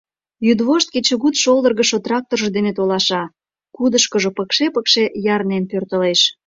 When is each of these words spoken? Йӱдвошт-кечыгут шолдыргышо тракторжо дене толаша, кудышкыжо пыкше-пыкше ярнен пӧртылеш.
Йӱдвошт-кечыгут 0.47 1.35
шолдыргышо 1.43 1.97
тракторжо 2.05 2.49
дене 2.57 2.71
толаша, 2.77 3.23
кудышкыжо 3.75 4.29
пыкше-пыкше 4.37 5.03
ярнен 5.35 5.63
пӧртылеш. 5.71 6.21